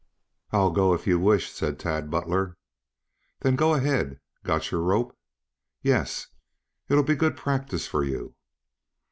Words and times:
"I'll 0.51 0.71
go, 0.71 0.95
if 0.95 1.05
you 1.05 1.19
wish," 1.19 1.51
said 1.51 1.77
Tad 1.77 2.09
Butler. 2.09 2.57
"Then 3.41 3.55
go 3.55 3.75
ahead. 3.75 4.19
Got 4.43 4.71
your 4.71 4.81
rope?" 4.81 5.15
"Yes." 5.83 6.25
"It'll 6.89 7.03
be 7.03 7.13
good 7.13 7.37
practice 7.37 7.85
for 7.85 8.03
you." 8.03 8.33